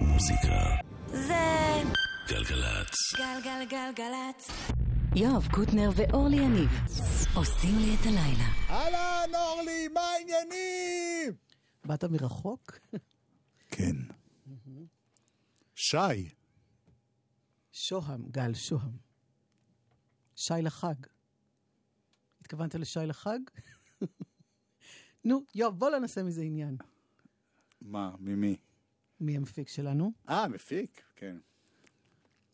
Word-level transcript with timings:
מוזיקה. 0.00 0.76
זה... 1.06 1.82
גלגלצ. 2.28 3.14
גלגלגלגלצ. 3.16 4.50
יואב 5.16 5.48
קוטנר 5.54 5.90
ואורלי 5.96 6.36
יניב 6.36 6.70
עושים 7.34 7.78
לי 7.78 7.94
את 7.94 8.06
הלילה. 8.06 8.48
אהלן, 8.70 9.34
אורלי, 9.34 9.88
מה 9.88 10.00
העניינים? 10.00 11.32
באת 11.84 12.04
מרחוק? 12.04 12.78
כן. 13.70 13.96
שי. 15.74 16.28
שוהם, 17.72 18.22
גל, 18.30 18.54
שוהם. 18.54 18.96
שי 20.36 20.54
לחג. 20.62 20.94
התכוונת 22.40 22.74
לשי 22.74 23.00
לחג? 23.06 23.38
נו, 25.24 25.44
יואב, 25.54 25.78
בוא 25.78 25.90
לא 25.90 25.98
נעשה 25.98 26.22
מזה 26.22 26.42
עניין. 26.42 26.76
מה, 27.82 28.10
ממי? 28.20 28.56
מי 29.20 29.36
המפיק 29.36 29.68
שלנו? 29.68 30.12
אה, 30.28 30.48
מפיק, 30.48 31.02
כן. 31.16 31.36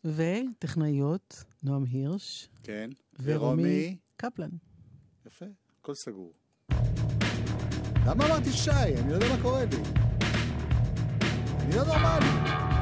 וטכנאיות, 0.05 1.43
נועם 1.63 1.83
הירש. 1.83 2.49
כן. 2.63 2.89
ורומי, 3.23 3.97
קפלן. 4.17 4.49
יפה, 5.25 5.45
הכל 5.79 5.95
סגור. 5.95 6.33
למה 8.07 8.25
אמרתי 8.25 8.51
שי? 8.51 8.71
אני 8.71 9.09
לא 9.09 9.13
יודע 9.13 9.27
מה 9.35 9.41
קורה 9.41 9.65
לי. 9.65 9.77
אני 11.59 11.75
לא 11.75 11.83
נורמלי. 11.85 12.72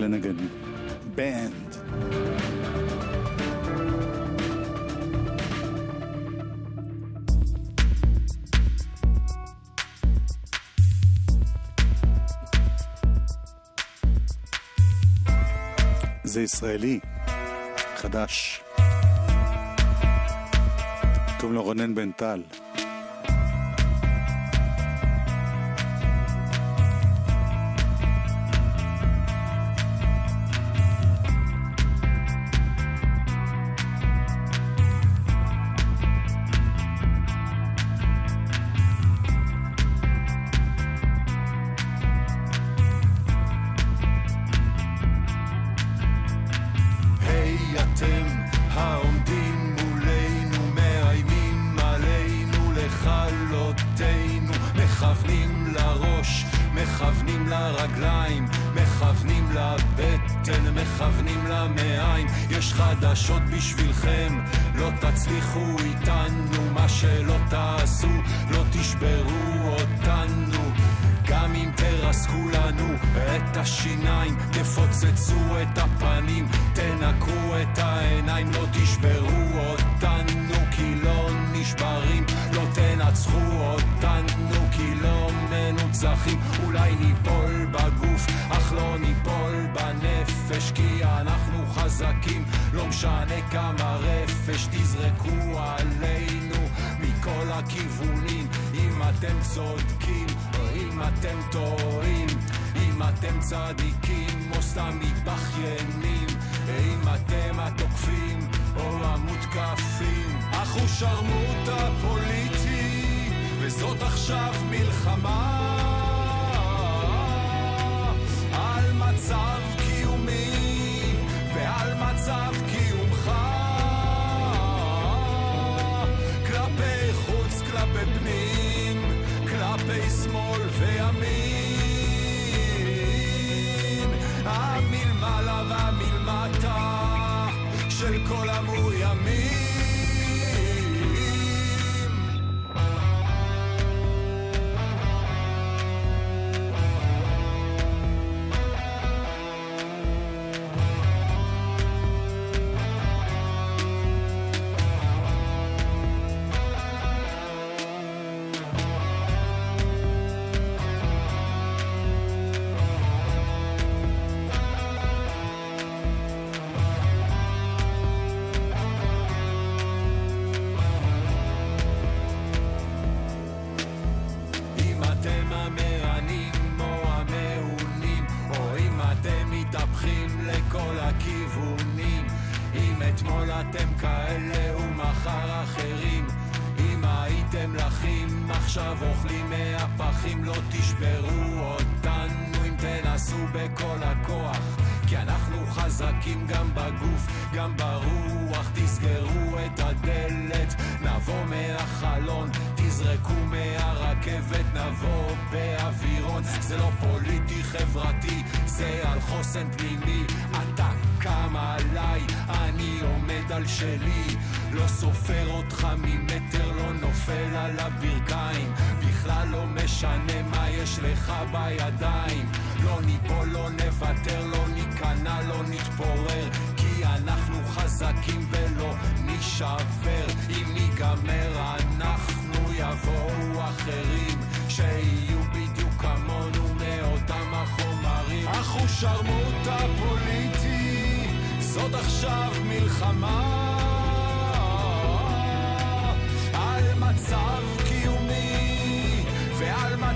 כלי 0.00 0.32
בנד. 1.14 1.52
זה 16.24 16.42
ישראלי, 16.42 17.00
חדש. 17.96 18.62
קוראים 21.40 21.54
לו 21.54 21.62
רונן 21.62 21.94
בן 21.94 22.12
טל. 22.12 22.42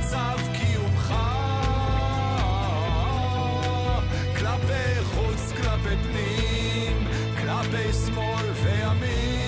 מצב 0.05 0.39
קיומך. 0.53 1.15
כלפי 4.39 5.05
חוץ, 5.05 5.53
כלפי 5.53 5.97
פנים, 6.03 7.07
כלפי 7.41 7.93
שמאל 7.93 8.51
וימין 8.63 9.44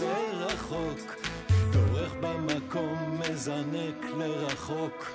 לרחוק, 0.00 0.98
דורך 1.72 2.12
במקום, 2.20 3.20
מזנק 3.20 3.96
לרחוק, 4.18 5.06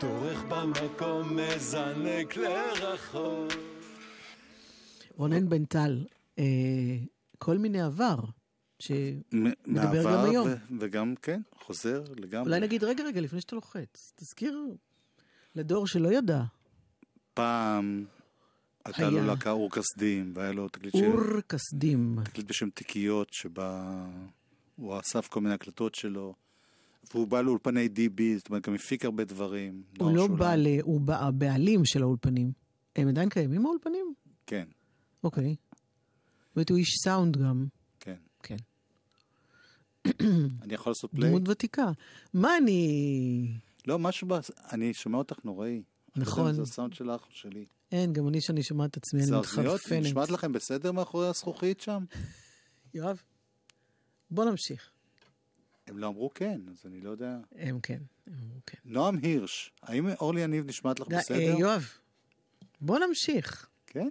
דורך 0.00 0.42
במקום, 0.48 1.36
מזנק 1.36 2.36
לרחוק. 2.36 3.52
רונן 5.16 5.48
בן 5.48 5.64
טל, 5.64 6.04
אה, 6.38 6.44
כל 7.38 7.58
מיני 7.58 7.80
עבר, 7.82 8.16
שאולי 8.78 9.20
מ- 9.32 9.46
מדבר 9.66 10.02
גם 10.04 10.24
היום. 10.30 10.48
ו- 10.48 10.56
וגם, 10.80 11.14
כן, 11.22 11.40
חוזר 11.60 12.02
לגמרי. 12.16 12.60
נגיד, 12.60 12.84
רגע, 12.84 13.04
רגע, 13.04 13.20
לפני 13.20 13.40
שאתה 13.40 13.56
לוחץ, 13.56 14.12
תזכיר 14.16 14.58
לדור 15.54 15.86
שלא 15.86 16.08
ידע, 16.12 16.42
פעם 17.34 18.04
הייתה 18.86 18.98
היה. 19.08 19.10
לו 19.10 19.26
להקה 19.26 19.50
אור 19.50 19.70
כסדים, 19.70 20.32
והיה 20.34 20.52
לו 20.52 20.68
תקליט 20.68 20.96
של- 20.96 21.04
אור 21.04 21.40
כסדים. 21.48 22.18
תקליט 22.24 22.46
בשם 22.48 22.70
תיקיות, 22.70 23.28
שבה 23.32 23.94
הוא 24.76 25.00
אסף 25.00 25.28
כל 25.28 25.40
מיני 25.40 25.54
הקלטות 25.54 25.94
שלו. 25.94 26.34
והוא 27.14 27.26
בא 27.28 27.40
לאולפני 27.40 27.88
די.בי, 27.88 28.36
זאת 28.36 28.48
אומרת, 28.48 28.66
גם 28.68 28.74
הפיק 28.74 29.04
הרבה 29.04 29.24
דברים. 29.24 29.82
הוא 29.98 30.16
לא. 30.16 30.26
בא 30.26 30.54
ל... 30.54 30.66
הוא 30.82 31.00
בא- 31.00 31.20
הבעלים 31.20 31.84
של 31.84 32.02
האולפנים. 32.02 32.52
הם 32.96 33.08
עדיין 33.08 33.28
קיימים 33.28 33.66
האולפנים? 33.66 34.14
כן, 34.46 34.68
אוקיי. 35.24 35.54
זאת 36.48 36.56
אומרת, 36.56 36.70
הוא 36.70 36.78
איש 36.78 36.94
סאונד 37.04 37.36
גם. 37.36 37.66
כן. 38.00 38.14
כן. 38.42 38.56
אני 40.62 40.74
יכול 40.74 40.90
לעשות 40.90 41.10
פליי? 41.10 41.30
דמות 41.30 41.48
ותיקה. 41.48 41.86
מה 42.34 42.56
אני... 42.56 43.48
לא, 43.86 43.98
משהו, 43.98 44.28
ב... 44.28 44.32
אני 44.72 44.94
שומע 44.94 45.18
אותך 45.18 45.36
נוראי. 45.44 45.82
נכון. 46.16 46.52
זה 46.52 46.62
הסאונד 46.62 46.92
שלך 46.94 47.20
או 47.22 47.30
שלי. 47.30 47.64
אין, 47.92 48.12
גם 48.12 48.28
אני, 48.28 48.40
שאני 48.40 48.62
שומעת 48.62 48.90
את 48.90 48.96
עצמי, 48.96 49.20
אני 49.20 49.26
זה? 49.26 49.38
מתחרפנת. 49.38 50.02
נשמעת 50.06 50.30
לכם 50.30 50.52
בסדר 50.52 50.92
מאחורי 50.92 51.28
הזכוכית 51.28 51.80
שם? 51.80 52.04
יואב, 52.94 53.22
בוא 54.30 54.44
נמשיך. 54.44 54.90
הם 55.86 55.98
לא 55.98 56.06
אמרו 56.06 56.30
כן, 56.34 56.60
אז 56.70 56.76
אני 56.86 57.00
לא 57.00 57.10
יודע. 57.10 57.36
הם 57.56 57.80
כן, 57.80 57.98
הם 58.26 58.34
אמרו 58.42 58.60
כן. 58.66 58.78
נועם 58.84 59.18
הירש, 59.22 59.72
האם 59.82 60.08
אורלי 60.08 60.40
יניב 60.40 60.66
נשמעת 60.66 61.00
לך 61.00 61.08
די, 61.08 61.16
בסדר? 61.16 61.54
אה, 61.54 61.58
יואב, 61.58 61.88
בוא 62.80 62.98
נמשיך. 62.98 63.68
כן? 63.86 64.08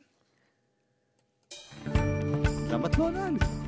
למה 2.71 2.87
את 2.87 2.97
לא 2.97 3.03
עונה 3.03 3.29
לי? 3.29 3.64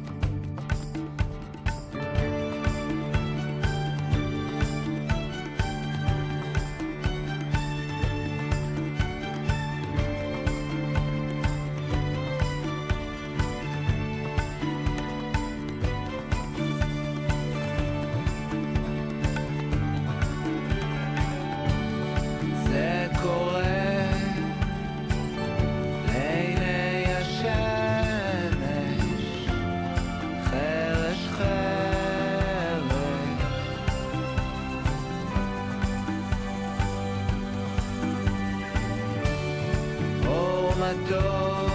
מתוק, 40.87 41.71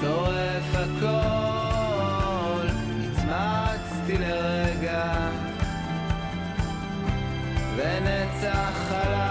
שורף 0.00 0.74
הכל, 0.74 2.66
הצמצתי 3.18 4.18
לרגע. 4.18 5.28
ונצח 7.76 8.72
חלב. 8.88 9.30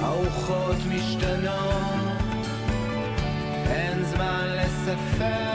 הרוחות 0.00 0.76
משתנות, 0.90 2.18
אין 3.66 4.04
זמן 4.04 4.46
לספק, 4.48 5.47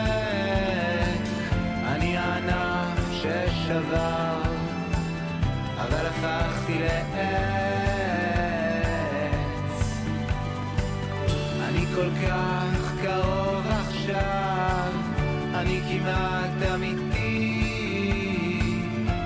אני 11.70 11.86
כל 11.96 12.10
כך 12.28 12.94
קרוב 13.02 13.68
אני. 13.68 14.94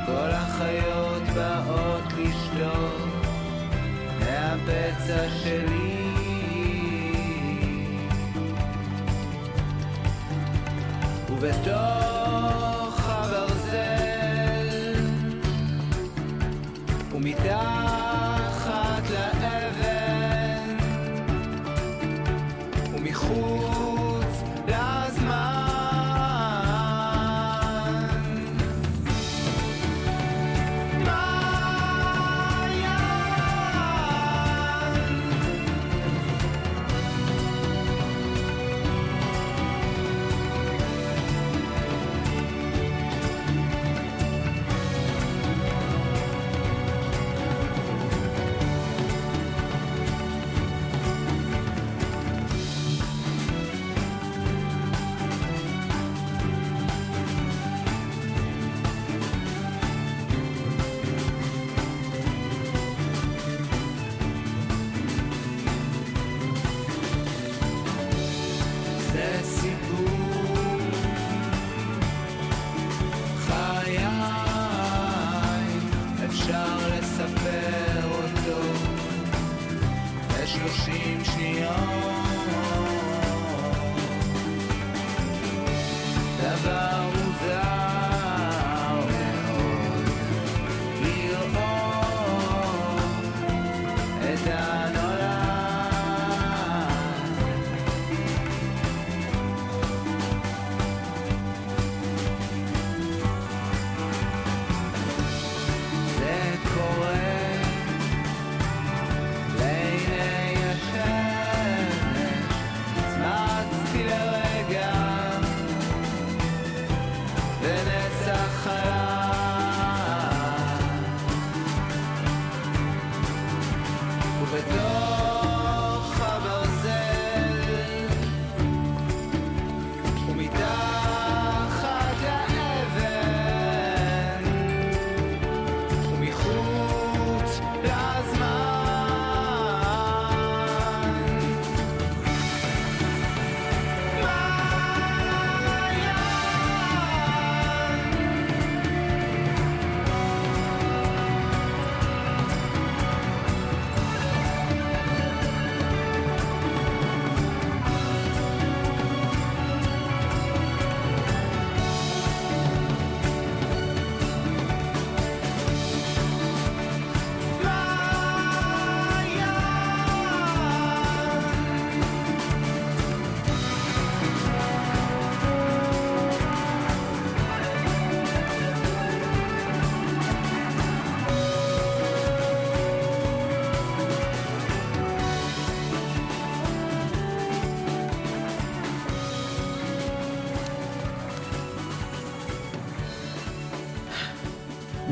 כל 0.06 0.30
החיות 0.32 1.24
באות 1.36 2.14
שלי. 5.44 5.98
ובתוך 11.30 12.17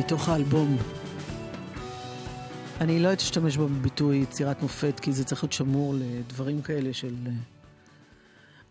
מתוך 0.06 0.30
האלבום. 0.30 0.78
אני 2.82 3.00
לא 3.00 3.14
אשתמש 3.14 3.58
בביטוי 3.58 4.18
יצירת 4.18 4.62
מופת, 4.62 5.00
כי 5.00 5.14
זה 5.14 5.24
צריך 5.24 5.44
להיות 5.44 5.54
שמור 5.54 5.96
לדברים 5.98 6.62
כאלה 6.62 6.94
של 6.94 7.16
אה, 7.26 7.32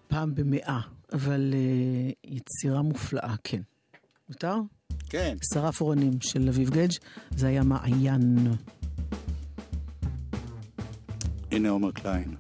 פעם 0.09 0.35
במאה, 0.35 0.81
אבל 1.13 1.55
אה, 1.55 2.11
יצירה 2.25 2.83
מופלאה, 2.83 3.35
כן. 3.45 3.61
מותר? 4.29 4.57
כן. 5.09 5.37
שרף 5.55 5.81
אורנים 5.81 6.13
של 6.21 6.49
אביב 6.49 6.71
גדג', 6.71 6.93
זה 7.31 7.47
היה 7.47 7.63
מעיין. 7.63 8.53
הנה 11.53 11.69
עומר 11.69 11.93
קליין. 11.93 12.35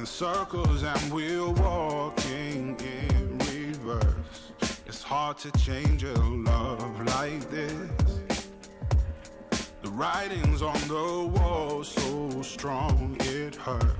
Running 0.00 0.06
circles 0.06 0.82
and 0.82 1.12
we're 1.12 1.50
walking 1.50 2.74
in 2.80 3.38
reverse. 3.38 4.50
It's 4.86 5.02
hard 5.02 5.36
to 5.38 5.50
change 5.58 6.04
a 6.04 6.14
love 6.14 7.06
like 7.06 7.50
this. 7.50 7.90
The 9.82 9.90
writing's 9.90 10.62
on 10.62 10.80
the 10.88 11.38
wall 11.38 11.84
so 11.84 12.40
strong 12.40 13.14
it 13.20 13.56
hurts. 13.56 13.99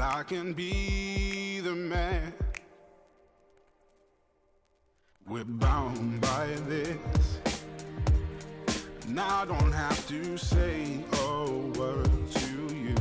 I 0.00 0.22
can 0.22 0.52
be 0.52 1.60
the 1.60 1.74
man. 1.74 2.32
We're 5.26 5.44
bound 5.44 6.20
by 6.20 6.46
this. 6.68 7.38
And 9.06 9.18
I 9.18 9.44
don't 9.44 9.72
have 9.72 10.06
to 10.08 10.36
say 10.36 11.04
a 11.24 11.50
word 11.50 12.30
to 12.30 12.74
you. 12.74 12.94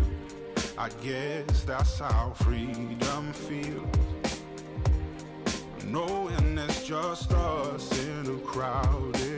I 0.77 0.89
guess 1.03 1.63
that's 1.63 1.99
how 1.99 2.33
freedom 2.35 3.31
feels. 3.31 4.41
Knowing 5.85 6.57
it's 6.57 6.85
just 6.85 7.31
us 7.31 8.07
in 8.07 8.25
a 8.35 8.39
crowded 8.39 9.36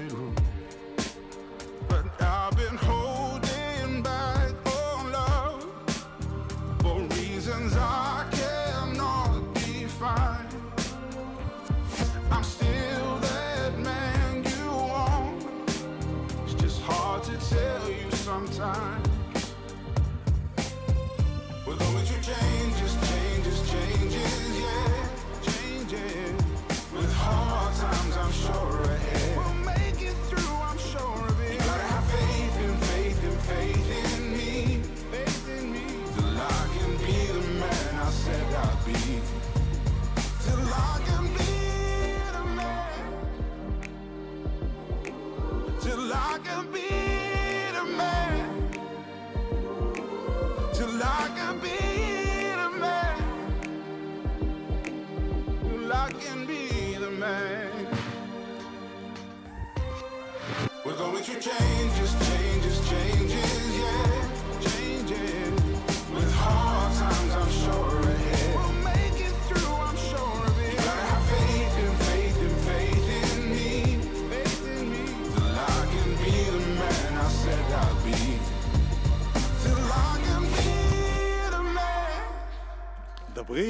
changes, 61.41 62.28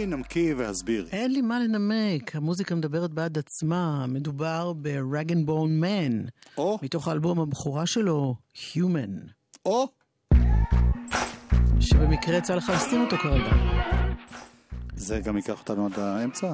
נמקי 0.10 0.54
והסבירי. 0.54 1.10
אין 1.12 1.32
לי 1.32 1.42
מה 1.42 1.60
לנמק, 1.60 2.36
המוזיקה 2.36 2.76
מדברת 2.76 3.12
בעד 3.12 3.38
עצמה, 3.38 4.06
מדובר 4.08 4.74
ב-Rag 4.74 5.30
and 5.30 5.48
Bone 5.50 5.84
Man, 5.84 6.30
או, 6.58 6.80
מתוך 6.82 7.08
האלבום 7.08 7.40
הבכורה 7.40 7.86
שלו, 7.86 8.36
Human, 8.56 9.32
או, 9.66 9.88
שבמקרה 11.80 12.38
יצא 12.38 12.56
לך 12.56 12.72
לשים 12.76 13.02
אותו 13.02 13.18
כרגע. 13.18 13.52
זה 14.96 15.20
גם 15.20 15.38
ייקח 15.38 15.60
אותנו 15.60 15.86
עד 15.86 16.00
האמצע? 16.00 16.54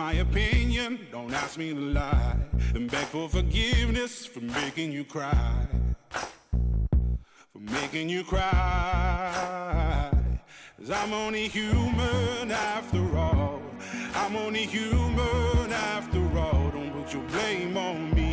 my 0.00 0.14
opinion, 0.14 0.98
don't 1.12 1.32
ask 1.34 1.58
me 1.58 1.74
to 1.74 1.80
lie, 2.00 2.36
and 2.74 2.90
beg 2.90 3.06
for 3.14 3.28
forgiveness 3.28 4.24
for 4.24 4.40
making 4.40 4.90
you 4.90 5.04
cry 5.04 5.66
for 7.52 7.62
making 7.78 8.08
you 8.08 8.24
cry. 8.24 10.10
Cause 10.78 10.90
I'm 10.90 11.12
only 11.12 11.48
human 11.48 12.50
after 12.50 13.02
all. 13.14 13.60
I'm 14.14 14.36
only 14.36 14.64
human 14.64 15.70
after 15.92 16.22
all. 16.38 16.70
Don't 16.70 16.92
put 16.96 17.12
your 17.12 17.26
blame 17.34 17.76
on 17.76 18.14
me. 18.14 18.30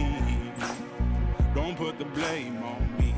Don't 1.53 1.75
put 1.75 1.99
the 1.99 2.05
blame 2.05 2.63
on 2.63 2.81
me. 2.99 3.11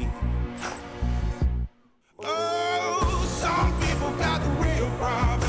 Oh, 2.24 3.26
some 3.44 3.72
people 3.84 4.12
got 4.18 4.42
the 4.42 4.50
real 4.64 4.90
problems. 4.98 5.49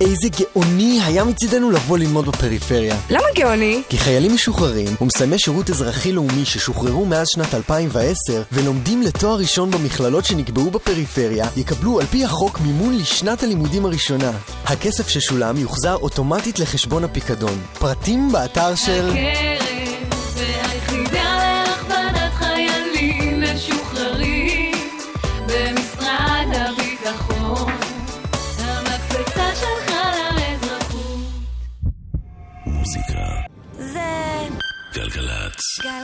איזה 0.00 0.28
גאוני 0.38 1.00
היה 1.04 1.24
מצידנו 1.24 1.70
לבוא 1.70 1.98
ללמוד 1.98 2.26
בפריפריה. 2.26 2.96
למה 3.10 3.26
גאוני? 3.34 3.82
כי 3.88 3.98
חיילים 3.98 4.34
משוחררים 4.34 4.88
ומסיימי 5.00 5.38
שירות 5.38 5.70
אזרחי-לאומי 5.70 6.44
ששוחררו 6.44 7.06
מאז 7.06 7.26
שנת 7.34 7.54
2010 7.54 8.42
ולומדים 8.52 9.02
לתואר 9.02 9.38
ראשון 9.38 9.70
במכללות 9.70 10.24
שנקבעו 10.24 10.70
בפריפריה 10.70 11.46
יקבלו 11.56 12.00
על 12.00 12.06
פי 12.06 12.24
החוק 12.24 12.60
מימון 12.60 12.98
לשנת 12.98 13.42
הלימודים 13.42 13.84
הראשונה. 13.84 14.32
הכסף 14.64 15.08
ששולם 15.08 15.56
יוחזר 15.56 15.94
אוטומטית 15.94 16.58
לחשבון 16.58 17.04
הפיקדון. 17.04 17.58
פרטים 17.78 18.32
באתר 18.32 18.74
של... 18.74 19.10
הקרן 19.10 19.57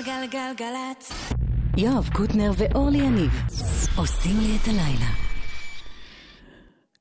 גלגלצ. 0.05 0.33
גלגלגלגלצ. 0.33 1.13
יואב 1.77 2.09
קוטנר 2.13 2.53
ואורלי 2.57 2.99
יניב 2.99 3.31
עושים 3.97 4.37
לי 4.41 4.57
את 4.63 4.69
הלילה. 4.69 5.11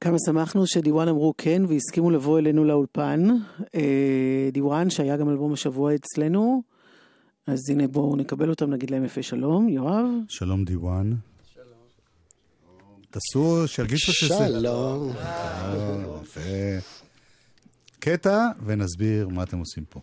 כמה 0.01 0.17
שמחנו 0.25 0.67
שדיוואן 0.67 1.07
אמרו 1.07 1.33
כן 1.37 1.61
והסכימו 1.69 2.11
לבוא 2.11 2.39
אלינו 2.39 2.63
לאולפן. 2.63 3.27
אה, 3.75 4.49
דיוואן 4.51 4.89
שהיה 4.89 5.17
גם 5.17 5.29
אלבום 5.29 5.53
השבוע 5.53 5.95
אצלנו, 5.95 6.63
אז 7.47 7.59
הנה 7.69 7.87
בואו 7.87 8.15
נקבל 8.15 8.49
אותם, 8.49 8.69
נגיד 8.69 8.89
להם 8.89 9.05
יפה 9.05 9.23
שלום. 9.23 9.69
יואב? 9.69 10.05
שלום 10.27 10.63
דיוואן. 10.63 11.13
תעשו, 13.09 13.67
שירגישו 13.67 14.13
שזה... 14.13 14.47
שלום. 14.47 15.11
יפה. 16.23 16.39
קטע, 17.99 18.47
ונסביר 18.65 19.27
מה 19.27 19.43
אתם 19.43 19.59
עושים 19.59 19.83
פה. 19.89 19.99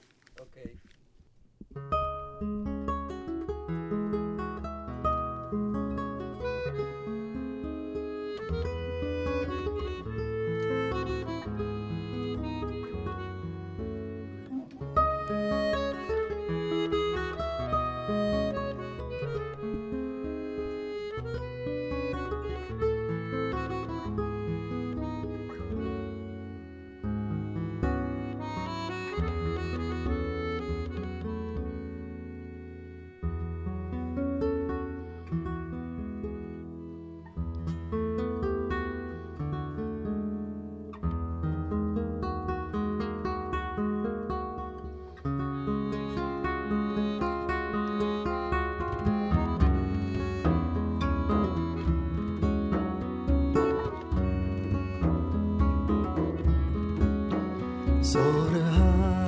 sort 58.13 58.57
of. 58.57 59.20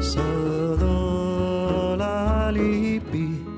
Saludó 0.00 1.96
la 1.96 2.50
lipi. 2.52 3.49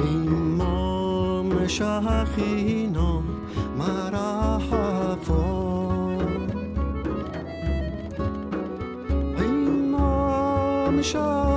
imom 0.00 1.50
shachino 1.68 3.22
marahafo 3.78 5.42
Imam 9.38 11.02
Shah. 11.02 11.49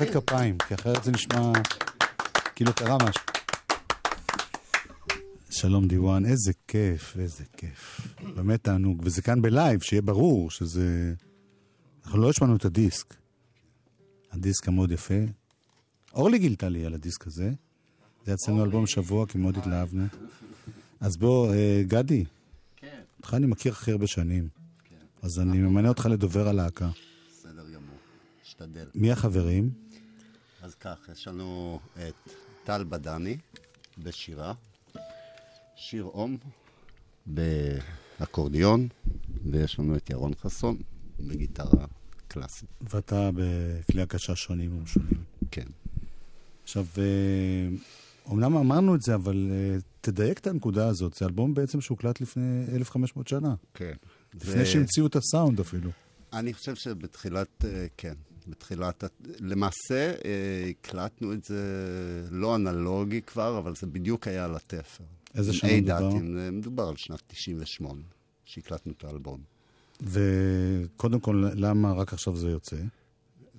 מוחאת 0.00 0.24
כפיים, 0.24 0.58
כי 0.58 0.74
אחרת 0.74 1.04
זה 1.04 1.10
נשמע 1.12 1.52
כאילו 2.54 2.72
קרה 2.74 2.96
משהו. 2.96 3.24
שלום 5.50 5.88
דיוואן, 5.88 6.26
איזה 6.26 6.52
כיף, 6.68 7.16
איזה 7.18 7.44
כיף. 7.56 8.00
באמת 8.34 8.64
תענוג, 8.64 9.02
וזה 9.04 9.22
כאן 9.22 9.42
בלייב, 9.42 9.80
שיהיה 9.82 10.02
ברור 10.02 10.50
שזה... 10.50 11.14
אנחנו 12.04 12.18
לא 12.20 12.30
השמענו 12.30 12.56
את 12.56 12.64
הדיסק. 12.64 13.14
הדיסק 14.32 14.68
המאוד 14.68 14.92
יפה. 14.92 15.14
אורלי 16.14 16.38
גילתה 16.38 16.68
לי 16.68 16.86
על 16.86 16.94
הדיסק 16.94 17.26
הזה. 17.26 17.50
זה 18.26 18.34
אצלנו 18.34 18.64
אלבום 18.64 18.86
שבוע, 18.86 19.26
כי 19.26 19.38
מאוד 19.38 19.56
התלהבנו. 19.56 20.04
אז 21.00 21.16
בוא, 21.16 21.54
אה, 21.54 21.82
גדי. 21.86 22.24
כן. 22.76 23.00
אותך 23.18 23.34
אני 23.34 23.46
מכיר 23.46 23.72
הכי 23.72 23.92
הרבה 23.92 24.06
שנים. 24.06 24.48
אז 25.22 25.40
אני 25.40 25.58
ממנה 25.58 25.88
אותך 25.88 26.06
לדובר 26.06 26.48
הלהקה. 26.48 26.90
בסדר 27.30 27.70
גמור, 27.74 27.96
אשתדל. 28.42 28.86
מי 28.94 29.12
החברים? 29.12 29.89
אז 30.62 30.74
כך, 30.74 31.08
יש 31.12 31.28
לנו 31.28 31.80
את 31.94 32.32
טל 32.64 32.84
בדני 32.84 33.36
בשירה, 33.98 34.54
שיר 35.76 36.04
אום 36.04 36.36
באקורדיון, 37.26 38.88
ויש 39.52 39.78
לנו 39.78 39.96
את 39.96 40.10
ירון 40.10 40.32
חסון 40.34 40.76
בגיטרה 41.20 41.86
קלאסית. 42.28 42.68
ואתה 42.80 43.30
בכלי 43.34 44.02
הקשה 44.02 44.36
שונים 44.36 44.78
ומשונים. 44.78 45.24
כן. 45.50 45.66
עכשיו, 46.64 46.86
אה, 46.98 47.68
אומנם 48.26 48.56
אמרנו 48.56 48.94
את 48.94 49.02
זה, 49.02 49.14
אבל 49.14 49.48
אה, 49.50 49.76
תדייק 50.00 50.38
את 50.38 50.46
הנקודה 50.46 50.88
הזאת. 50.88 51.14
זה 51.14 51.24
אלבום 51.26 51.54
בעצם 51.54 51.80
שהוקלט 51.80 52.20
לפני 52.20 52.64
1,500 52.76 53.28
שנה. 53.28 53.54
כן. 53.74 53.92
לפני 54.34 54.52
זה- 54.52 54.66
שהמציאו 54.66 55.06
את 55.06 55.16
הסאונד 55.16 55.60
אפילו. 55.60 55.90
אני 56.32 56.54
חושב 56.54 56.74
שבתחילת, 56.74 57.64
אה, 57.64 57.86
כן, 57.96 58.14
בתחילת, 58.48 59.04
למעשה 59.40 60.12
אה, 60.24 60.70
הקלטנו 60.70 61.32
את 61.32 61.44
זה 61.44 61.62
לא 62.30 62.56
אנלוגי 62.56 63.22
כבר, 63.22 63.58
אבל 63.58 63.74
זה 63.76 63.86
בדיוק 63.86 64.28
היה 64.28 64.44
על 64.44 64.56
התפר. 64.56 65.04
איזה 65.34 65.52
שנה 65.52 65.70
מדובר? 65.76 66.10
זה 66.10 66.50
מדובר 66.50 66.88
על 66.88 66.96
שנת 66.96 67.22
98, 67.26 68.00
שהקלטנו 68.44 68.92
את 68.92 69.04
האלבום. 69.04 69.40
וקודם 70.02 71.20
כל, 71.20 71.44
למה 71.54 71.92
רק 71.92 72.12
עכשיו 72.12 72.36
זה 72.36 72.50
יוצא? 72.50 72.76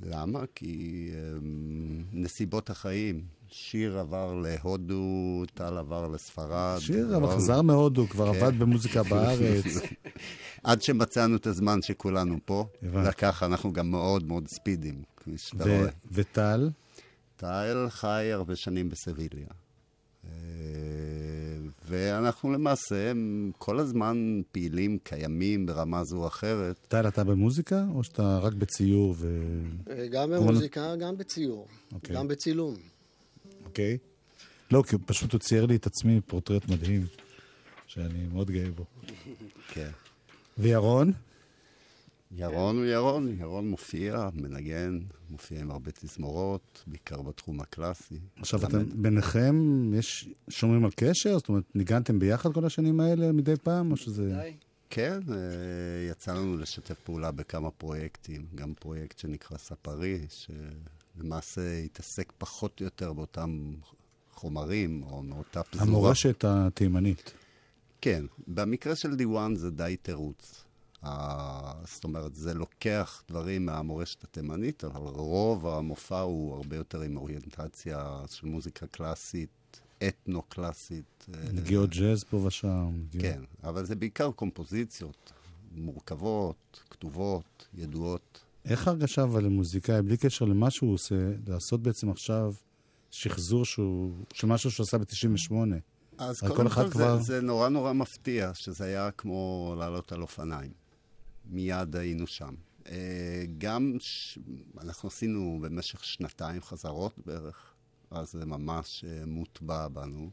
למה? 0.04 0.40
כי 0.56 1.10
אמ, 1.14 2.04
נסיבות 2.14 2.70
החיים. 2.70 3.24
שיר 3.54 4.00
עבר 4.00 4.34
להודו, 4.34 5.44
טל 5.54 5.78
עבר 5.78 6.08
לספרד. 6.08 6.78
שיר, 6.80 7.18
אבל 7.18 7.36
חזר 7.36 7.62
מהודו, 7.62 8.08
כבר 8.08 8.34
כן. 8.34 8.40
עבד 8.40 8.60
במוזיקה 8.60 9.04
בארץ. 9.04 9.66
עד 10.64 10.82
שמצאנו 10.82 11.36
את 11.36 11.48
הזמן 11.48 11.82
שכולנו 11.82 12.38
פה. 12.46 12.66
הבנתי. 12.84 13.10
וככה 13.10 13.46
אנחנו 13.46 13.74
גם 13.74 13.92
מאוד 13.92 14.28
מאוד 14.28 14.48
ספידים, 14.48 15.02
כפי 15.18 15.32
שאתה 15.38 15.64
ו- 15.64 15.78
רואה. 15.78 15.90
וטל? 16.12 16.70
טל 17.38 17.88
חי 17.90 18.30
הרבה 18.32 18.56
שנים 18.56 18.90
בסביליה. 18.90 19.48
אה, 20.26 20.32
ואנחנו 21.86 22.52
למעשה 22.52 23.12
כל 23.58 23.80
הזמן 23.80 24.42
פעילים, 24.52 24.98
קיימים 25.04 25.66
ברמה 25.66 26.04
זו 26.04 26.18
או 26.18 26.28
אחרת. 26.28 26.80
טל, 26.88 27.08
אתה 27.08 27.24
במוזיקה, 27.24 27.86
או 27.96 28.04
שאתה 28.04 28.38
רק 28.38 28.54
בציור 28.54 29.16
ו... 29.18 29.44
גם 30.12 30.30
במוזיקה, 30.30 30.96
גם 30.96 31.18
בציור. 31.18 31.68
אוקיי. 31.94 32.16
גם 32.16 32.28
בצילום. 32.28 32.76
אוקיי? 33.66 33.98
לא, 34.72 34.84
כי 34.88 34.98
פשוט 35.06 35.32
הוא 35.34 35.40
צייר 35.40 35.66
לי 35.66 35.76
את 35.76 35.86
עצמי 35.86 36.22
פורטרט 36.22 36.70
מדהים, 36.70 37.06
שאני 37.88 38.28
מאוד 38.34 38.52
גאה 38.52 38.72
בו. 38.76 38.86
כן. 39.68 39.90
וירון? 40.62 41.12
ירון 42.36 42.78
הוא 42.78 42.86
ירון, 42.86 43.36
ירון 43.40 43.70
מופיע, 43.70 44.30
מנגן, 44.34 45.00
מופיע 45.30 45.62
עם 45.62 45.72
הרבה 45.72 45.92
תזמורות, 45.92 46.84
בעיקר 46.88 47.22
בתחום 47.22 47.60
הקלאסי. 47.60 48.20
עכשיו. 48.40 48.66
אתם, 48.66 48.84
ביניכם, 49.02 49.56
יש, 49.94 50.30
שומרים 50.50 50.86
על 50.86 50.92
קשר? 50.96 51.38
זאת 51.38 51.50
אומרת, 51.50 51.64
ניגנתם 51.76 52.20
ביחד 52.20 52.54
כל 52.54 52.66
השנים 52.66 53.00
האלה 53.00 53.32
מדי 53.32 53.54
פעם, 53.64 53.92
או 53.92 53.98
שזה... 53.98 54.52
כן, 54.90 55.20
אה, 55.32 55.36
יצא 56.12 56.34
לנו 56.34 56.58
לשתף 56.58 57.00
פעולה 57.00 57.32
בכמה 57.32 57.72
פרויקטים, 57.72 58.46
גם 58.56 58.74
פרויקט 58.80 59.20
שנקרא 59.20 59.58
ספרי, 59.58 60.20
שלמעשה 60.30 61.78
התעסק 61.78 62.34
פחות 62.38 62.80
או 62.80 62.86
יותר 62.86 63.14
באותם 63.14 63.74
חומרים, 64.32 65.04
או 65.04 65.24
מאותה 65.24 65.64
פזורה. 65.64 65.86
המורשת 65.88 66.46
התימנית. 66.48 67.34
כן, 68.02 68.26
במקרה 68.48 68.96
של 68.96 69.16
דיוואן 69.16 69.56
זה 69.56 69.72
די 69.72 69.96
תירוץ. 70.02 70.64
ה- 71.04 71.86
זאת 71.86 72.04
אומרת, 72.04 72.36
זה 72.36 72.54
לוקח 72.54 73.24
דברים 73.30 73.66
מהמורשת 73.66 74.24
התימנית, 74.24 74.84
אבל 74.84 75.02
רוב 75.12 75.68
המופע 75.68 76.20
הוא 76.20 76.56
הרבה 76.56 76.76
יותר 76.76 77.02
עם 77.02 77.18
אוריינטציה 77.18 78.22
של 78.30 78.48
מוזיקה 78.48 78.88
קלאסית, 78.88 79.50
אתנו-קלאסית. 80.08 81.28
אה, 81.34 81.52
נגיעות 81.54 81.90
ג'אז 81.90 82.24
פה 82.24 82.38
ושם. 82.38 82.92
נגיעות- 82.96 83.26
כן, 83.26 83.42
אבל 83.64 83.86
זה 83.86 83.96
בעיקר 83.96 84.32
קומפוזיציות 84.32 85.32
מורכבות, 85.76 86.84
כתובות, 86.90 87.68
ידועות. 87.74 88.40
איך 88.66 88.88
ההרגשה 88.88 89.24
אבל 89.24 89.44
למוזיקאי, 89.44 90.02
בלי 90.02 90.18
קשר 90.18 90.46
למה 90.46 90.70
שהוא 90.72 90.94
עושה, 90.94 91.16
לעשות 91.48 91.82
בעצם 91.82 92.10
עכשיו 92.10 92.54
שחזור 93.12 93.66
שהוא, 93.66 94.12
של 94.34 94.48
משהו 94.48 94.72
שהוא 94.72 94.84
עשה 94.84 94.98
ב-98? 94.98 95.54
אז 96.18 96.40
קודם 96.40 96.70
כל 96.70 96.90
כבר- 96.90 97.18
זה, 97.18 97.24
זה 97.24 97.42
נורא 97.42 97.70
נורא 97.70 97.94
מפתיע, 97.94 98.52
שזה 98.54 98.86
היה 98.86 99.12
כמו 99.12 99.76
לעלות 99.80 100.12
על 100.12 100.22
אופניים. 100.22 100.72
מיד 101.46 101.96
היינו 101.96 102.28
שם. 102.28 102.54
אה, 102.90 103.44
גם, 103.58 103.96
ש... 104.00 104.40
אנחנו 104.82 105.08
עשינו 105.10 105.60
במשך 105.62 106.04
שנתיים 106.04 106.62
חזרות 106.62 107.14
בערך, 107.26 107.74
אז 108.12 108.32
זה 108.32 108.46
ממש 108.46 109.06
אה, 109.08 109.26
מוטבע 109.26 109.88
בנו. 109.88 110.30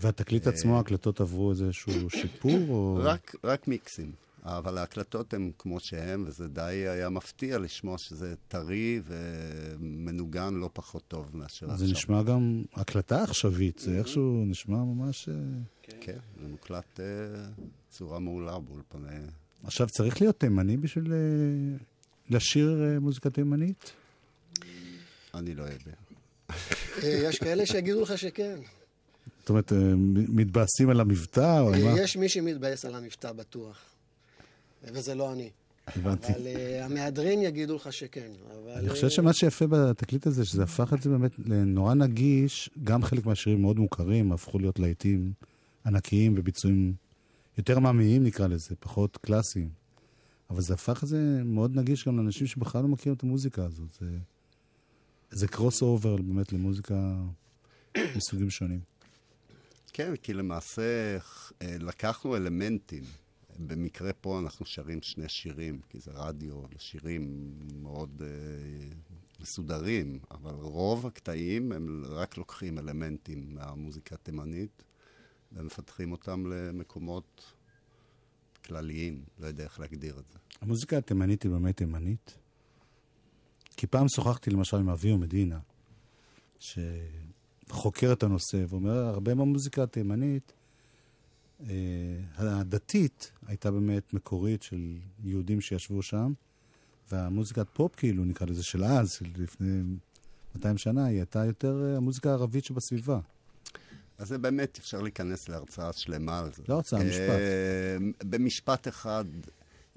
והתקליט 0.00 0.46
אה, 0.46 0.52
עצמו, 0.52 0.76
ההקלטות 0.76 1.20
עברו 1.20 1.50
איזשהו 1.50 2.10
שיפור? 2.10 2.58
או... 2.68 2.98
רק, 3.02 3.34
רק 3.44 3.68
מיקסים. 3.68 4.12
אבל 4.46 4.78
ההקלטות 4.78 5.34
הן 5.34 5.50
כמו 5.58 5.80
שהן, 5.80 6.24
וזה 6.26 6.48
די 6.48 6.62
היה 6.62 7.08
מפתיע 7.08 7.58
לשמוע 7.58 7.98
שזה 7.98 8.34
טרי 8.48 9.00
ומנוגן 9.04 10.54
לא 10.54 10.70
פחות 10.72 11.02
טוב 11.08 11.30
מאשר 11.34 11.66
זה 11.66 11.72
עכשיו. 11.72 11.88
נשמע 11.88 12.22
גם 12.22 12.62
הקלטה 12.74 13.22
עכשווית, 13.22 13.78
זה 13.78 13.98
איכשהו 13.98 14.44
נשמע 14.46 14.76
ממש... 14.76 15.28
אה, 15.28 15.34
כן, 16.00 16.18
זה 16.42 16.48
מוקלט 16.48 17.00
אה, 17.00 17.04
בצורה 17.88 18.18
מעולה 18.18 18.58
באולפני... 18.58 19.16
עכשיו, 19.64 19.86
צריך 19.88 20.20
להיות 20.20 20.40
תימני 20.40 20.76
בשביל 20.76 21.12
אה, 21.12 21.18
לשיר 22.30 22.98
מוזיקה 23.00 23.30
תימנית? 23.30 23.92
אני 25.34 25.54
לא 25.54 25.62
יודע. 25.62 25.92
יש 27.02 27.38
כאלה 27.38 27.66
שיגידו 27.66 28.02
לך 28.02 28.18
שכן. 28.18 28.58
זאת 29.40 29.48
אומרת, 29.48 29.72
מתבאסים 30.28 30.90
על 30.90 31.00
המבטא 31.00 31.60
או 31.60 31.70
מה? 31.70 32.00
יש 32.00 32.16
מי 32.16 32.28
שמתבאס 32.28 32.84
על 32.84 32.94
המבטא 32.94 33.32
בטוח. 33.32 33.95
וזה 34.82 35.14
לא 35.14 35.32
אני. 35.32 35.50
הבנתי. 35.86 36.32
אבל 36.32 36.46
אה, 36.46 36.84
המהדרין 36.84 37.42
יגידו 37.42 37.76
לך 37.76 37.92
שכן. 37.92 38.30
אבל... 38.50 38.70
אני 38.70 38.88
אה, 38.88 38.90
חושב 38.90 39.08
שמה 39.08 39.32
שיפה 39.32 39.66
בתקליט 39.66 40.26
הזה, 40.26 40.44
שזה 40.44 40.62
הפך 40.62 40.92
את 40.92 41.02
זה 41.02 41.10
באמת 41.10 41.32
לנורא 41.38 41.94
נגיש, 41.94 42.70
גם 42.84 43.02
חלק 43.02 43.26
מהשירים 43.26 43.62
מאוד 43.62 43.78
מוכרים, 43.78 44.32
הפכו 44.32 44.58
להיות 44.58 44.78
להיטים 44.78 45.32
ענקיים 45.86 46.34
וביצועים 46.36 46.94
יותר 47.58 47.76
עממיים 47.76 48.24
נקרא 48.24 48.46
לזה, 48.46 48.74
פחות 48.80 49.16
קלאסיים. 49.16 49.68
אבל 50.50 50.60
זה 50.60 50.74
הפך 50.74 51.02
את 51.02 51.08
זה 51.08 51.18
מאוד 51.44 51.76
נגיש 51.76 52.08
גם 52.08 52.16
לאנשים 52.16 52.46
שבכלל 52.46 52.82
לא 52.82 52.88
מכירים 52.88 53.16
את 53.16 53.22
המוזיקה 53.22 53.64
הזאת. 53.64 53.92
זה, 54.00 54.06
זה 55.30 55.48
קרוס 55.48 55.82
אובר 55.82 56.16
באמת 56.16 56.52
למוזיקה 56.52 57.16
מסוגים 58.16 58.50
שונים. 58.50 58.80
כן, 59.92 60.16
כי 60.16 60.32
למעשה 60.32 61.16
אה, 61.62 61.76
לקחנו 61.78 62.36
אלמנטים. 62.36 63.02
במקרה 63.58 64.12
פה 64.12 64.38
אנחנו 64.38 64.66
שרים 64.66 65.02
שני 65.02 65.28
שירים, 65.28 65.80
כי 65.88 66.00
זה 66.00 66.10
רדיו, 66.14 66.62
שירים 66.78 67.52
מאוד 67.82 68.22
אה, 68.24 68.28
מסודרים, 69.40 70.18
אבל 70.30 70.54
רוב 70.54 71.06
הקטעים 71.06 71.72
הם 71.72 72.04
רק 72.08 72.36
לוקחים 72.36 72.78
אלמנטים 72.78 73.54
מהמוזיקה 73.54 74.14
התימנית 74.14 74.82
ומפתחים 75.52 76.12
אותם 76.12 76.46
למקומות 76.46 77.54
כלליים, 78.64 79.24
לא 79.38 79.46
יודע 79.46 79.64
איך 79.64 79.80
להגדיר 79.80 80.18
את 80.18 80.24
זה. 80.32 80.38
המוזיקה 80.60 80.98
התימנית 80.98 81.42
היא 81.42 81.50
באמת 81.50 81.76
תימנית? 81.76 82.38
כי 83.76 83.86
פעם 83.86 84.08
שוחחתי 84.08 84.50
למשל 84.50 84.76
עם 84.76 84.88
אביו 84.88 85.18
מדינה, 85.18 85.58
שחוקר 86.58 88.12
את 88.12 88.22
הנושא, 88.22 88.64
ואומר, 88.68 89.04
הרבה 89.04 89.34
מהמוזיקה 89.34 89.82
התימנית, 89.82 90.52
הדתית, 92.36 93.32
הייתה 93.46 93.70
באמת 93.70 94.14
מקורית 94.14 94.62
של 94.62 94.98
יהודים 95.24 95.60
שישבו 95.60 96.02
שם, 96.02 96.32
והמוזיקת 97.12 97.66
פופ, 97.72 97.94
כאילו, 97.96 98.24
נקרא 98.24 98.46
לזה, 98.46 98.62
של 98.62 98.84
אז, 98.84 99.12
של 99.12 99.26
לפני 99.36 99.82
200 100.54 100.78
שנה, 100.78 101.04
היא 101.04 101.16
הייתה 101.16 101.44
יותר 101.44 101.82
אה, 101.84 101.96
המוזיקה 101.96 102.30
הערבית 102.30 102.64
שבסביבה. 102.64 103.20
אז 104.18 104.28
זה 104.28 104.38
באמת, 104.38 104.78
אפשר 104.78 105.00
להיכנס 105.00 105.48
להרצאה 105.48 105.92
שלמה 105.92 106.38
על 106.38 106.52
זה. 106.52 106.62
לא 106.68 106.74
הרצאה, 106.74 107.04
משפט. 107.04 107.20
אה, 107.20 107.96
במשפט 108.24 108.88
אחד, 108.88 109.24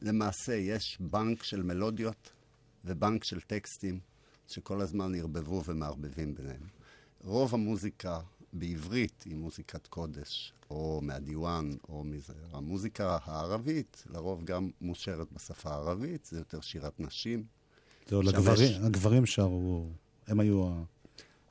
למעשה 0.01 0.53
יש 0.53 0.97
בנק 0.99 1.43
של 1.43 1.64
מלודיות 1.64 2.32
ובנק 2.86 3.24
של 3.24 3.41
טקסטים 3.41 3.99
שכל 4.47 4.82
הזמן 4.82 5.16
ערבבו 5.16 5.64
ומערבבים 5.66 6.36
ביניהם. 6.36 6.62
רוב 7.24 7.53
המוזיקה 7.53 8.20
בעברית 8.54 9.24
היא 9.26 9.36
מוזיקת 9.36 9.88
קודש, 9.88 10.54
או 10.70 11.00
מהדיוואן, 11.04 11.72
או 11.89 12.04
מזה. 12.04 12.34
המוזיקה 12.52 13.18
הערבית, 13.24 14.04
לרוב 14.10 14.43
גם 14.45 14.70
מושרת 14.82 15.32
בשפה 15.32 15.70
הערבית, 15.70 16.26
זה 16.26 16.38
יותר 16.38 16.62
שירת 16.62 17.00
נשים. 17.00 17.43
זהו, 18.08 18.24
שם 18.24 18.30
לגברים, 18.30 18.72
יש- 18.72 18.80
הגברים 18.84 19.26
שרו, 19.26 19.89
הם 20.28 20.39
היו 20.39 20.72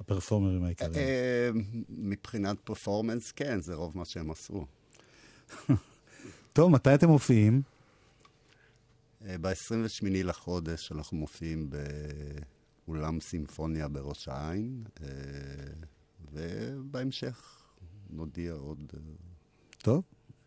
הפרפורמרים 0.00 0.64
העיקריים. 0.64 0.94
אה, 0.94 1.50
מבחינת 1.88 2.56
פרפורמנס, 2.64 3.32
כן, 3.32 3.60
זה 3.60 3.74
רוב 3.74 3.98
מה 3.98 4.04
שהם 4.04 4.30
עשו. 4.30 4.66
טוב, 6.52 6.70
מתי 6.70 6.94
אתם 6.94 7.08
מופיעים? 7.08 7.62
ב-28 9.40 9.86
לחודש 10.24 10.92
אנחנו 10.92 11.16
מופיעים 11.16 11.70
באולם 12.86 13.20
סימפוניה 13.20 13.88
בראש 13.88 14.28
העין, 14.28 14.84
אה, 15.02 15.06
ובהמשך 16.32 17.62
נודיע 18.10 18.52
עוד... 18.52 18.92
אה, 18.94 19.00
טוב, 19.78 20.02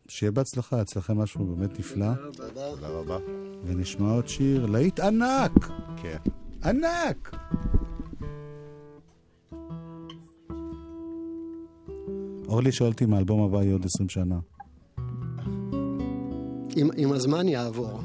שיהיה 0.08 0.32
בהצלחה, 0.32 0.82
אצלכם 0.82 1.18
משהו 1.18 1.46
באמת 1.46 1.80
נפלא. 1.80 2.14
תודה 2.34 2.88
רבה. 2.88 3.18
ונשמע 3.66 4.12
עוד 4.12 4.28
שיר, 4.28 4.66
להיט 4.66 5.00
ענק! 5.00 5.52
כן. 6.02 6.18
ענק! 6.64 7.36
אורלי 12.48 12.72
שואלת 12.72 13.02
אם 13.02 13.14
האלבום 13.14 13.44
הבא 13.44 13.64
יהיה 13.64 13.74
עוד 13.74 13.86
20 13.86 14.10
שנה. 14.10 14.40
עם, 16.76 16.90
עם 16.98 17.12
הזמן 17.12 17.48
יעבור. 17.48 18.02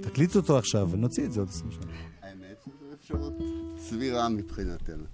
תקליט 0.00 0.36
אותו 0.36 0.58
עכשיו 0.58 0.88
ונוציא 0.90 1.24
את 1.24 1.32
זה 1.32 1.40
עוד 1.40 1.48
20 1.48 1.70
שנה. 1.70 1.82
האמת 2.22 2.56
שזו 2.64 2.94
אפשרות 2.94 3.32
סבירה 3.92 4.28
מבחינתנו. 4.28 5.04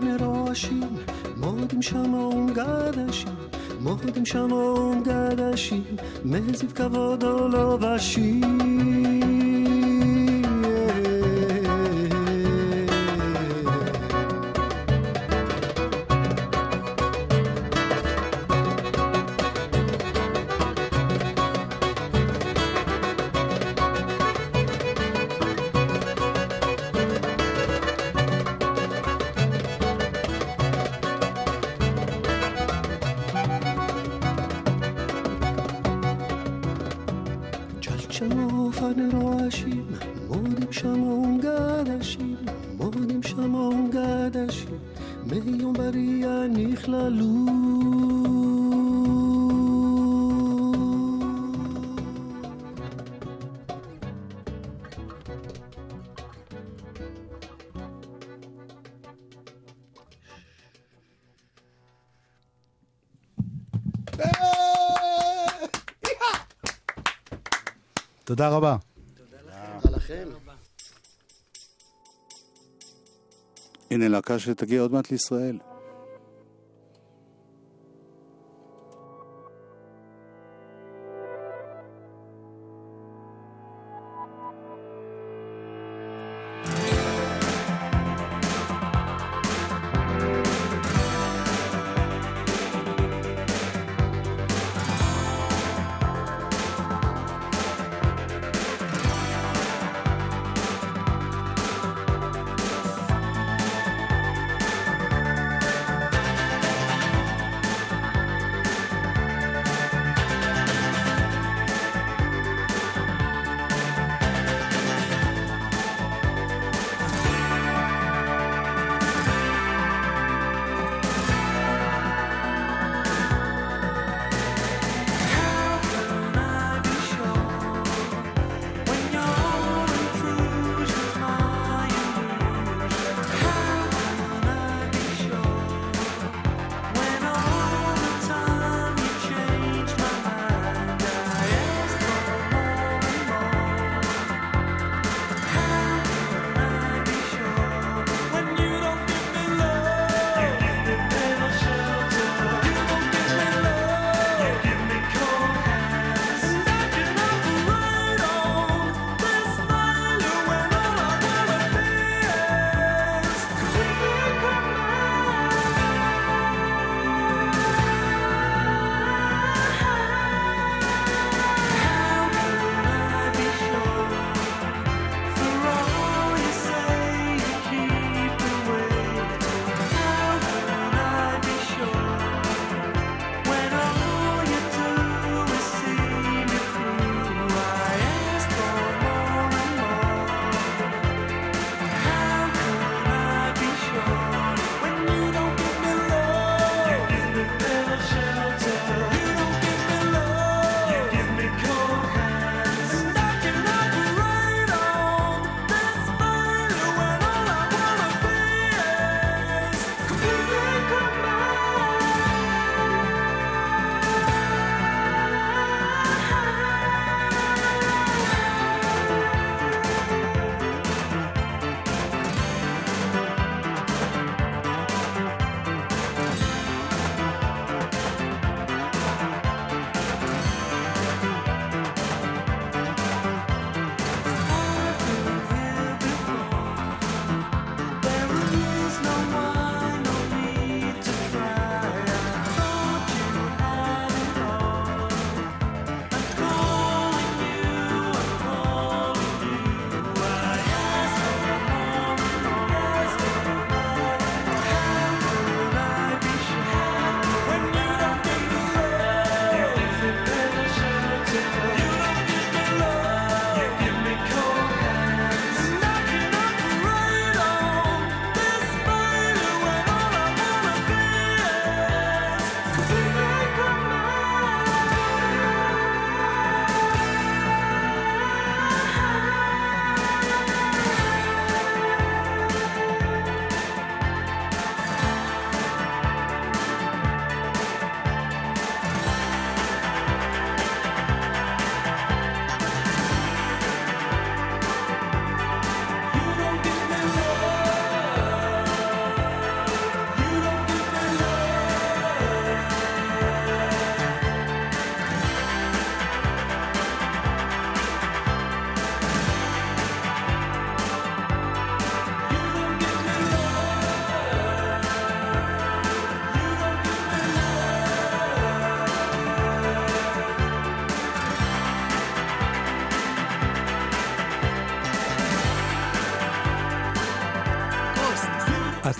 צ'לצ'לופן 0.00 0.24
רועשים, 0.24 0.96
מודים 1.36 1.82
שמום 1.82 2.46
גדשים, 2.52 3.34
מודים 3.80 4.26
שמום 4.26 5.02
גדשים, 5.02 5.84
מזיו 6.24 6.68
כבוד 6.74 7.24
עולו 7.24 7.78
צ'לצ'לופן 7.80 8.69
תודה 68.40 68.56
רבה. 68.56 68.76
תודה 69.82 69.96
לכם. 69.96 70.28
הנה 73.90 74.08
להקה 74.08 74.38
שתגיע 74.38 74.80
עוד 74.80 74.92
מעט 74.92 75.10
לישראל. 75.10 75.58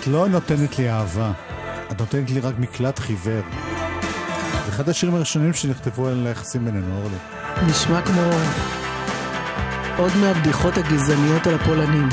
את 0.01 0.07
לא 0.07 0.27
נותנת 0.27 0.79
לי 0.79 0.89
אהבה, 0.89 1.31
את 1.91 1.99
נותנת 1.99 2.29
לי 2.29 2.39
רק 2.39 2.55
מקלט 2.59 2.99
חיוור. 2.99 3.41
זה 4.65 4.69
אחד 4.69 4.89
השירים 4.89 5.15
הראשונים 5.15 5.53
שנכתבו 5.53 6.07
על 6.07 6.27
היחסים 6.27 6.65
בינינו, 6.65 6.97
אורלי. 6.97 7.17
נשמע 7.67 8.01
כמו 8.01 8.21
עוד 9.97 10.11
מהבדיחות 10.21 10.77
הגזעניות 10.77 11.47
על 11.47 11.53
הפולנים. 11.53 12.09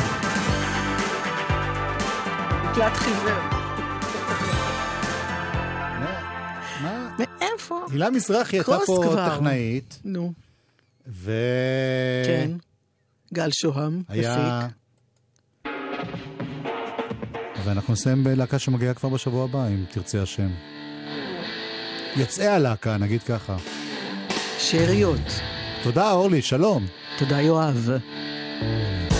מקלט 2.70 2.92
חיוור. 2.96 3.40
מאיפה? 7.18 7.86
הילה 7.90 8.10
מזרחי 8.10 8.56
הייתה 8.56 8.76
פה 8.86 9.14
טכנאית. 9.34 10.00
נו. 10.04 10.32
ו... 11.06 11.32
כן. 12.26 12.50
גל 13.34 13.50
שוהם, 13.52 14.02
הפיק. 14.08 14.77
ואנחנו 17.68 17.92
נסיים 17.92 18.24
בלהקה 18.24 18.58
שמגיעה 18.58 18.94
כבר 18.94 19.08
בשבוע 19.08 19.44
הבא, 19.44 19.66
אם 19.66 19.84
תרצה 19.90 20.22
השם. 20.22 20.48
יצאי 22.16 22.46
הלהקה, 22.46 22.96
נגיד 22.96 23.22
ככה. 23.22 23.56
שאריות. 24.58 25.40
תודה, 25.82 26.12
אורלי, 26.12 26.42
שלום. 26.42 26.86
תודה, 27.18 27.40
יואב. 27.40 27.90
Oh. 28.60 29.17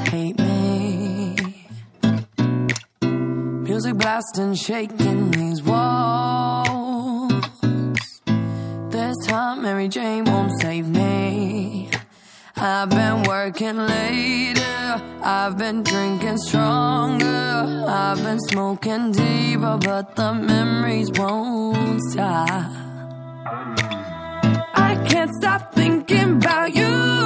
Hate 0.00 0.38
me. 0.38 1.36
Music 3.02 3.94
blasting, 3.94 4.54
shaking 4.54 5.30
these 5.30 5.62
walls. 5.62 7.32
This 8.90 9.16
time 9.26 9.62
Mary 9.62 9.88
Jane 9.88 10.24
won't 10.24 10.52
save 10.60 10.88
me. 10.88 11.88
I've 12.56 12.90
been 12.90 13.22
working 13.24 13.76
later, 13.76 15.02
I've 15.22 15.58
been 15.58 15.82
drinking 15.82 16.38
stronger, 16.38 17.84
I've 17.88 18.22
been 18.22 18.40
smoking 18.50 19.12
deeper, 19.12 19.78
but 19.80 20.14
the 20.16 20.32
memories 20.34 21.10
won't 21.12 22.00
stop. 22.10 22.70
I 24.74 25.04
can't 25.08 25.34
stop 25.40 25.74
thinking 25.74 26.36
about 26.36 26.74
you. 26.74 27.21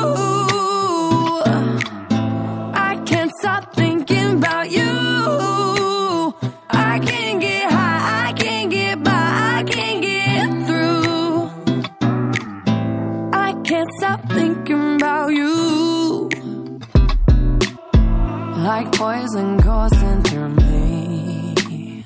like 18.77 18.93
poison 18.93 19.59
coursing 19.63 20.23
through 20.25 20.51
me. 20.51 22.05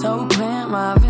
So 0.00 0.26
plant 0.28 0.70
my. 0.70 1.05